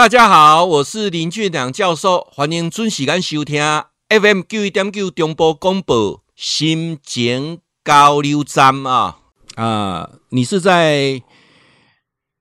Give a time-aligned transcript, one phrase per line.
[0.00, 3.62] 大家好，我是林俊良教授，欢迎准时间收听
[4.08, 9.18] FM 九一点九中波广播新情交流站啊
[9.56, 10.10] 啊！
[10.30, 11.22] 你是在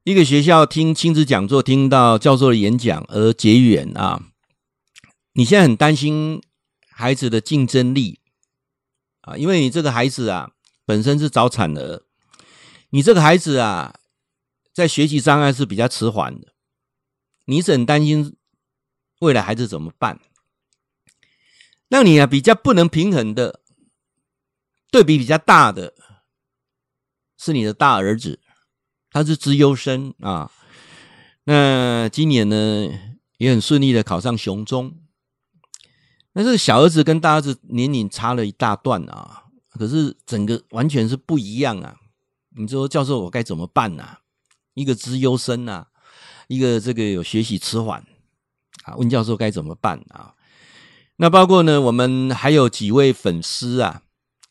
[0.06, 4.22] 一个学校听亲子讲座，听到教授的演讲而结缘啊？
[5.34, 6.42] 你现在很担心
[6.90, 8.22] 孩子的竞争力
[9.24, 10.52] 啊，因为你这个孩子啊
[10.86, 12.04] 本身是早产儿，
[12.92, 13.96] 你这个孩子啊
[14.74, 16.54] 在学习障碍是比较迟缓的。
[17.50, 18.38] 你是很担心
[19.22, 20.20] 未来孩子怎么办？
[21.88, 23.62] 让你啊比较不能平衡的
[24.92, 25.96] 对比比较大的
[27.40, 28.40] 是你的大儿子，
[29.10, 30.52] 他是资优生啊。
[31.46, 32.88] 那今年呢
[33.40, 35.00] 也很顺利的考上雄中。
[36.34, 41.98] 那这个小儿子跟大儿子年龄差了一大段啊，可是整个完全是不一样啊。
[42.50, 44.18] 你说教授我该怎么办呢？
[44.76, 45.88] 一个资优生啊。
[46.50, 48.04] 一个这个有学习迟缓
[48.84, 50.34] 啊，温教授该怎么办啊？
[51.18, 54.02] 那包括呢，我们还有几位粉丝啊，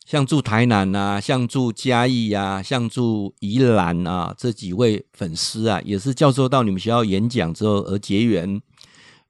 [0.05, 8.61] 像住台南啊，像住嘉义啊，像住宜兰啊，这几位粉丝啊，也是教授到你们学校演讲之后而结缘，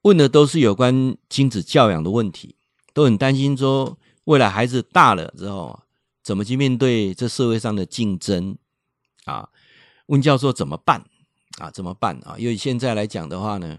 [0.02, 2.54] 问的都是有关亲子教养的问题，
[2.94, 5.80] 都很担心说未来孩子大了之后
[6.22, 8.56] 怎么去面对这社会上的竞争
[9.24, 9.48] 啊？
[10.06, 11.04] 问教授怎么办？
[11.60, 12.34] 啊，怎么办啊？
[12.38, 13.78] 因为现在来讲的话呢，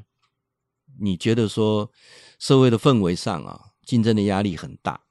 [0.99, 1.89] 你觉得说
[2.37, 5.01] 社会的氛围上啊，竞争的压力很大，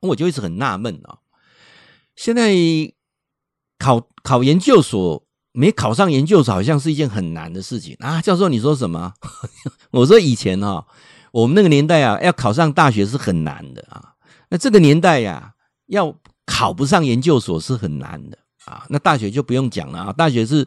[0.00, 1.18] 我就一直很纳闷啊。
[2.16, 2.52] 现在
[3.78, 8.22] 考考研究所没考上研究所，好像是一件很难的事情啊。
[8.22, 9.12] 教授，你说什么？
[9.92, 10.86] 我说以前哈，
[11.32, 14.14] 我们那个年代啊，要考上大学是很难的啊。
[14.48, 15.54] 那这个年代呀，
[15.86, 18.86] 要考不上研究所是很难的啊。
[18.88, 20.66] 那大学就不用讲了啊，大学是。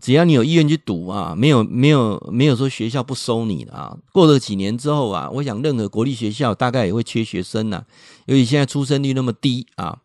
[0.00, 3.96] 只要你有意愿去读啊，没有没有没有说学校不收你的啊。
[4.12, 7.84] 过了几年之后啊，我想任何国立学校大概也会缺学生呐、啊，
[8.26, 9.98] 由于现在出生率那么低啊。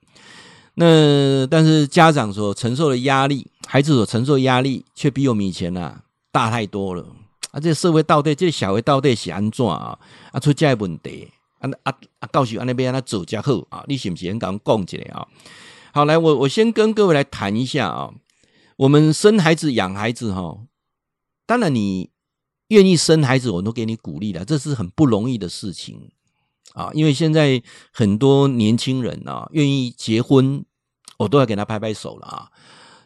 [0.76, 6.02] 那但是家长所承受的压力，孩子所承受压力，却比我们以前啊
[6.32, 7.06] 大太多了
[7.52, 7.59] 啊。
[7.59, 10.00] 这社会到底，这个社会到底是安怎啊？
[10.32, 15.28] 啊，出这问题，啊啊啊，教授啊那边让他走较好啊，你是不是先讲讲一下啊？
[15.94, 18.09] 好，来，我我先跟各位来谈一下啊。
[18.78, 20.59] 我们生孩子养孩子哈，
[21.45, 22.09] 当然你
[22.69, 26.11] 愿意生孩子，我都给你鼓励了，这是很不容易的事情
[26.73, 26.89] 啊。
[26.94, 27.61] 因为现在
[27.91, 30.66] 很多年轻人啊，愿意结婚，
[31.17, 32.50] 我都要给他拍拍手了啊。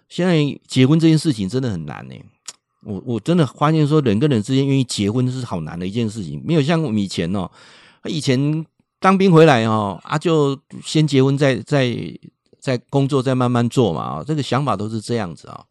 [0.08, 0.36] 现在
[0.68, 2.16] 结婚这件事情真的很难呢，
[2.84, 7.52] 我我真的发现说，人跟人之间愿意结婚是好难的一件事情，没有像我们以前哦，
[8.06, 8.66] 以前
[9.00, 11.94] 当兵回来哦，啊就先结婚再再。
[12.68, 15.64] 在工作，再慢慢做嘛啊，这个想法都是这样子啊。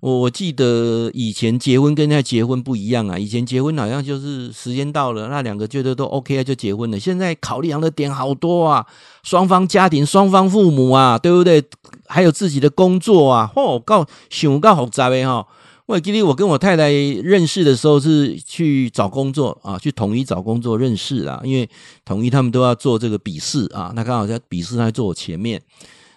[0.00, 6.98] 我我记得以前结婚跟现在结婚不一样啊，以前结婚好像就是时间到了，那两个觉得都 OK 啊就结婚了。
[6.98, 8.84] 现在考量的点好多啊，
[9.22, 11.62] 双方家庭、双方父母啊，对不对？
[12.08, 15.46] 还有自己的工作啊，嚯，够想够复杂的哈。
[15.86, 21.68] 我记得我跟我太太认识的时候是去找工作啊，去统一找工作认识啊，因为
[22.04, 25.62] 统一他们都要做这个笔试啊，那刚好在笔试在坐我前面。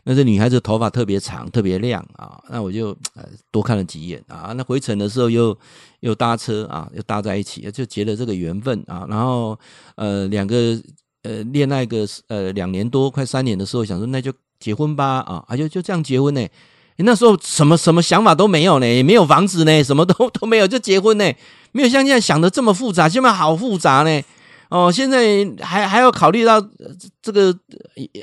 [0.04, 4.54] 那这女孩子头发特别长，特别亮啊，那我就呃多看了几眼啊。
[4.56, 5.56] 那回程的时候又
[6.00, 9.06] 又搭车啊，又搭在一起，就结了这个缘分啊。
[9.10, 9.60] 然后
[9.96, 10.82] 呃两个
[11.24, 16.48] 呃恋爱个呃两年多快三年的时候，想说那就结婚吧啊，啊就就这样结婚呢。
[17.02, 21.32] 那时候什么什么想法都没有呢，也没有房子呢，什么都都没有就结婚呢，
[21.72, 24.22] 没有像现在想的这么复杂，现在好复杂呢。
[24.70, 26.64] 哦，现在还还要考虑到
[27.24, 27.52] 这个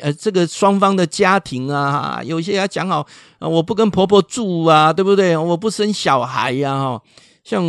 [0.01, 3.05] 呃，这个双方的家庭啊，有些要讲好，
[3.41, 5.37] 我不跟婆婆住啊，对不对？
[5.37, 7.03] 我不生小孩呀，哈。
[7.43, 7.65] 像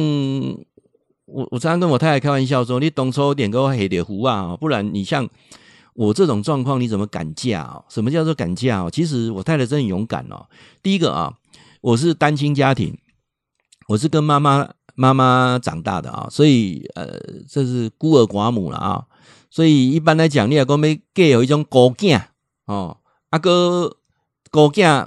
[1.25, 5.27] 我，我常常跟我太太开玩笑说，你懂抽点个黑点胡啊，不然你像
[5.95, 7.81] 我这种状况，你怎么敢嫁啊？
[7.89, 8.89] 什么叫做敢嫁啊？
[8.91, 10.45] 其实我太太真很勇敢哦。
[10.83, 11.33] 第一个啊，
[11.81, 12.95] 我是单亲家庭，
[13.87, 14.69] 我是跟妈妈。
[14.99, 19.05] 妈妈长大的啊，所以呃，这是孤儿寡母了啊，
[19.51, 22.19] 所以一般来讲，你也讲要嫁有一种孤囝
[22.65, 22.97] 哦，
[23.29, 23.95] 阿哥
[24.49, 25.05] 孤囝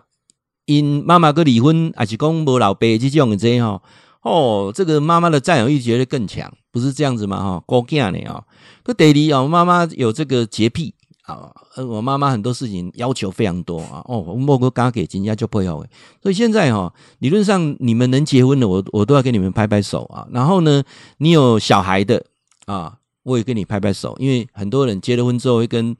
[0.66, 3.82] 因妈妈个离婚，还是讲无老爸这种的这哈
[4.22, 7.37] 哦，这个妈妈的占有欲觉得更强，不是这样子吗？
[7.38, 8.44] 哈，孤囝呢啊，
[8.84, 10.94] 个弟弟啊，妈妈有这个洁癖。
[11.34, 11.52] 啊，
[11.88, 14.02] 我妈妈很多事情要求非常多啊。
[14.06, 15.76] 哦，我莫哥刚给人家就不要，
[16.22, 20.26] 所以现在哈，理论上你们能结婚的，我我都要给你们拍拍手啊。
[20.30, 20.82] 然后呢，
[21.18, 22.24] 你有小孩的
[22.66, 25.96] 啊，我也给你拍拍手，因为很多人结了婚之后会跟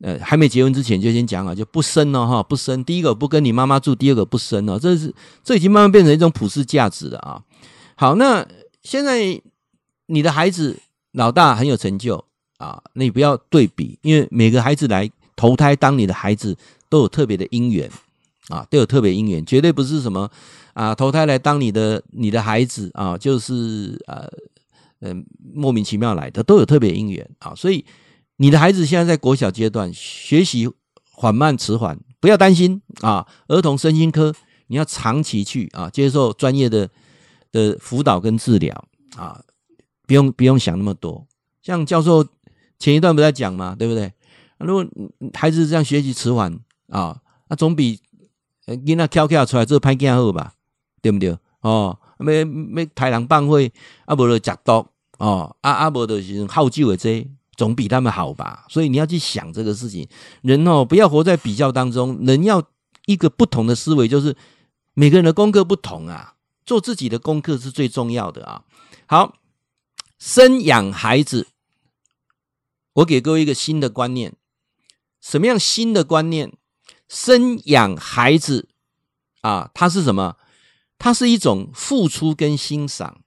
[0.00, 2.82] 呃还没结婚之前就先讲啊，就不生了哈，不生。
[2.84, 5.14] 第一个不跟你妈妈住，第二个不生了，这是
[5.44, 7.42] 这已经慢慢变成一种普世价值了啊。
[7.94, 8.46] 好，那
[8.82, 9.40] 现在
[10.06, 10.80] 你的孩子
[11.12, 12.24] 老大很有成就
[12.62, 16.56] 啊，你不要对比，因为每个孩子来投胎当你的孩子
[16.88, 17.90] 都有特别的因缘
[18.48, 20.30] 啊，都有特别因缘，绝对不是什么
[20.72, 24.30] 啊投胎来当你的你的孩子啊，就是呃
[25.00, 27.84] 嗯、莫名其妙来的，都有特别因缘啊，所以
[28.36, 30.70] 你的孩子现在在国小阶段学习
[31.10, 34.32] 缓慢迟缓，不要担心啊，儿童身心科。
[34.68, 36.88] 你要长期去啊，接受专业的
[37.50, 38.72] 的辅导跟治疗
[39.16, 39.38] 啊，
[40.06, 41.26] 不用不用想那么多。
[41.62, 42.26] 像教授
[42.82, 44.12] 前一段不在讲嘛，对不对？
[44.58, 44.84] 如果
[45.34, 46.58] 孩子这样学习迟缓
[46.88, 48.00] 啊，那总比
[48.66, 50.54] 囡仔跳跳出来做歹囝好吧？
[51.00, 51.38] 对不对？
[51.60, 53.60] 哦，要要豺狼放火
[54.06, 54.86] 啊，无就食毒
[55.18, 57.24] 哦，啊啊无就是好酒的这
[57.56, 58.66] 总比他们好吧？
[58.68, 60.08] 所以你要去想这个事情，
[60.42, 62.62] 人哦，不要活在比较当中，人要
[63.06, 64.36] 一个不同的思维，就是。
[64.94, 66.34] 每个人的功课不同啊，
[66.66, 68.62] 做自己的功课是最重要的啊。
[69.06, 69.36] 好，
[70.18, 71.46] 生养孩子，
[72.94, 74.34] 我给各位一个新的观念。
[75.20, 76.52] 什么样新的观念？
[77.08, 78.68] 生养孩子
[79.42, 80.36] 啊，它是什么？
[80.98, 83.22] 它是一种付出跟欣赏，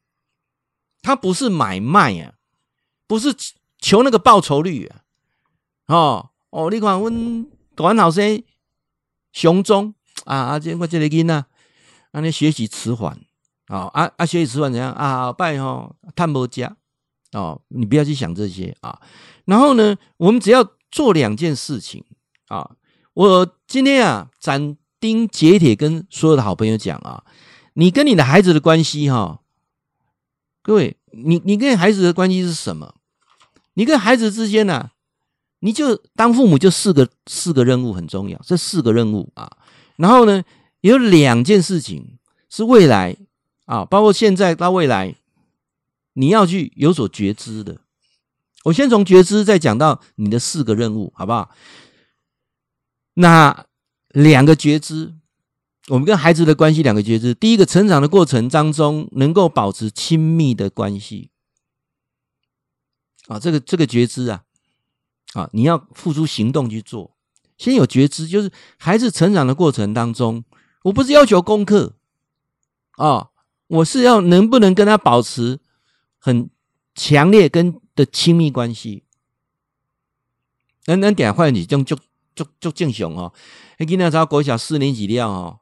[1.02, 2.34] 它不是买卖啊，
[3.06, 3.36] 不是
[3.80, 5.04] 求那个报酬率啊。
[5.88, 7.12] 哦哦，你看我
[7.76, 8.44] 大安老师
[9.32, 11.46] 熊中啊，啊，这我这个囡仔。
[12.12, 13.20] 那你学习迟缓
[13.68, 14.26] 啊啊啊！
[14.26, 15.32] 学习迟缓怎样啊？
[15.34, 16.76] 拜哈，探无家
[17.34, 19.00] 哦，你不要去想这些啊。
[19.46, 22.04] 然后呢，我们只要做两件事情
[22.48, 22.76] 啊。
[23.14, 27.24] 我今天啊，斩钉截铁跟所有的好朋友讲啊，
[27.76, 29.40] 你跟你的孩子的关系哈，
[30.62, 32.96] 各位，你你跟孩子的关系是什么？
[33.76, 34.92] 你跟孩子之间呢，
[35.60, 39.50] 你就当父母就四个四个任务很重要，这四个任务啊。
[39.96, 40.44] 然后呢，
[40.82, 42.18] 有两件事情
[42.50, 43.16] 是未来
[43.66, 45.16] 啊，包括现在到未来，
[46.14, 47.78] 你要去有所觉知的。
[48.66, 51.52] 我先从觉知，再讲到你的四个任务，好不好？
[53.14, 53.68] 那
[54.10, 55.14] 两个觉知，
[55.90, 57.36] 我们跟孩子的关系，两个觉知。
[57.36, 61.30] 第一个，成长的过程当中，能够保持亲密的关系
[63.28, 64.44] 啊，这个这个觉知啊，
[65.34, 67.16] 啊，你要付出行动去做。
[67.60, 70.44] 先有觉知，就是孩子成长的过程当中。
[70.84, 71.94] 我不是要求功课
[72.98, 73.30] 啊、
[73.68, 75.60] 我是要能不能跟他保持
[76.18, 76.50] 很
[76.94, 79.04] 强烈跟的亲密关系。
[80.84, 81.96] 咱咱点换你种足
[82.36, 83.34] 足足正常哦。
[83.80, 85.60] 你今天早国小四年级了哦，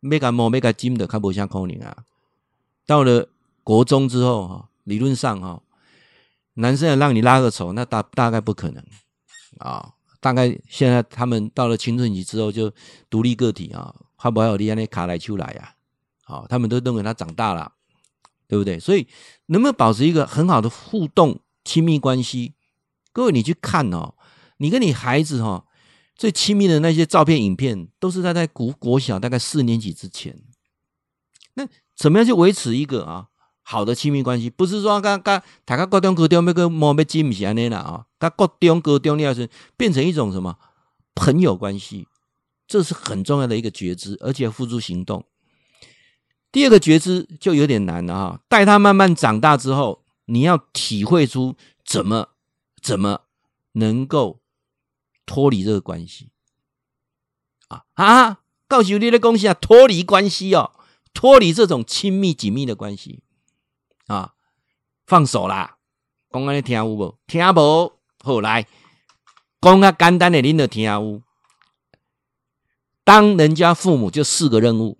[0.00, 2.04] 没个摸没个金的，看不像可能啊。
[2.86, 3.28] 到了
[3.62, 5.62] 国中之后哈，理论上哈，
[6.54, 8.82] 男生要让你拉个手，那大大概不可能
[9.58, 9.92] 啊、哦。
[10.20, 12.72] 大概现在他们到了青春期之后就
[13.10, 13.94] 独立个体啊。
[14.16, 15.74] 他不还有那卡来出来呀？
[16.22, 17.74] 好，他们都认为他长大了，
[18.48, 18.80] 对不对？
[18.80, 19.06] 所以
[19.46, 22.54] 能不能保持一个很好的互动、亲密关系？
[23.12, 24.14] 各位，你去看哦，
[24.58, 25.64] 你跟你孩子哈
[26.14, 30.38] 最亲密的那些照片、影片，都是他在国国小大概四年级之前。
[31.54, 31.66] 那
[31.96, 33.28] 怎么样去维持一个啊
[33.62, 34.50] 好的亲密关系？
[34.50, 40.58] 不是说刚刚大家高中高中那个摸没金不是安尼啦啊，他高中高中要是变成一种什么
[41.14, 42.06] 朋友关系？
[42.66, 45.24] 这是很重要的一个觉知，而且付诸行动。
[46.50, 52.30] 第二个觉知就有点难了哈，带他慢慢长大之后，你要体会出怎么
[52.82, 53.22] 怎么
[53.72, 54.40] 能够
[55.26, 56.30] 脱离这个关系
[57.68, 58.40] 啊啊！
[58.66, 60.72] 告诉你的东西啊，脱离关系哦，
[61.12, 63.22] 脱离这种亲密紧密的关系
[64.06, 64.34] 啊，
[65.06, 65.78] 放手啦！
[66.30, 67.18] 讲安尼听有无？
[67.26, 67.92] 听无？
[68.20, 68.66] 好来，
[69.60, 71.22] 讲较简单的，恁就听有。
[73.04, 74.98] 当人家父母就四个任务，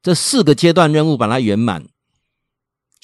[0.00, 1.88] 这四个阶段任务把它圆满，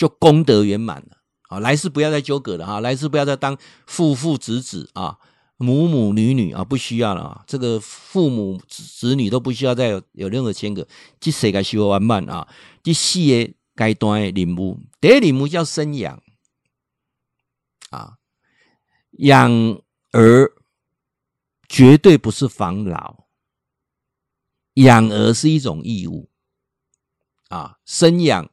[0.01, 1.19] 就功德圆满了
[1.51, 1.61] 啊！
[1.61, 3.55] 来世不要再纠葛了哈，来世不要再当
[3.87, 5.19] 父父子子啊，
[5.59, 7.45] 母母女女啊，不需要了啊！
[7.47, 10.89] 这个父母子女都不需要再有有任何牵扯，
[11.21, 12.49] 这世界修完满啊！
[12.83, 16.23] 这四个阶段的领悟，第一领悟叫生养
[17.91, 18.17] 啊，
[19.19, 19.53] 养
[20.13, 20.51] 儿
[21.69, 23.27] 绝对不是防老。
[24.75, 26.31] 养儿是一种义务
[27.51, 28.49] 啊，生养，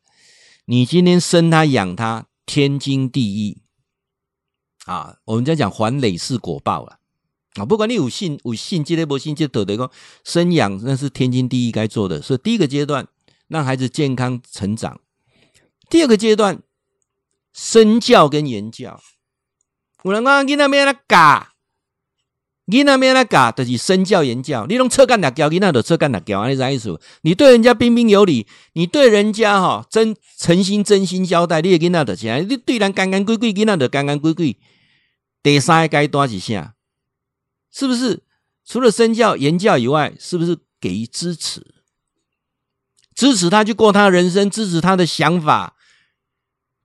[0.69, 3.61] 你今天生他养他，天经地义
[4.83, 5.15] 啊。
[5.23, 6.99] 我们在讲还累世果报了
[7.53, 9.89] 啊，不管你有信有信，这类不信，就都得讲
[10.25, 12.21] 生养那是天经地义该做的。
[12.21, 13.07] 所以第一个阶段
[13.47, 14.99] 让孩子健康成长，
[15.89, 16.61] 第二个阶段
[17.53, 19.01] 身教跟言教。
[20.03, 21.47] 有人讲囡仔要安怎教，
[22.69, 24.65] 你那边来搞，就是身教言教。
[24.65, 26.99] 你拢侧干哪教，你那都侧干哪教，安尼啥意思？
[27.21, 34.57] 你对人家彬彬有礼，你对人家哈真诚心真心交代，你也跟那的讲，你对人干干贵贵，跟那的干干贵贵。
[35.41, 36.73] 第三个阶段是啥？
[37.71, 38.23] 是不是
[38.65, 41.65] 除了身教言教以外，是不是给予支持？
[43.15, 45.75] 支持他去过他的人生，支持他的想法，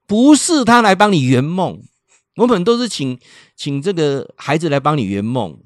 [0.07, 1.83] 不是他来帮你圆梦。
[2.37, 3.19] 我们都是请
[3.57, 5.59] 请这个孩子来帮你圆梦。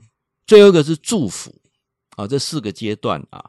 [0.47, 1.55] 最后一个是祝福。
[2.17, 3.45] 啊，这四个阶段啊，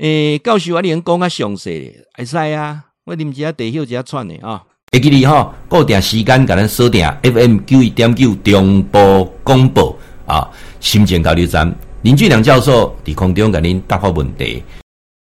[0.00, 10.46] 诶，告诉我你能讲较详细的，会使啊，我你们家地休家串的啊，会记你哈，固定时间给咱锁定 FM 九一点九中波广播啊，
[10.78, 14.62] 心情交流站林俊良教授伫空中给您答复问题。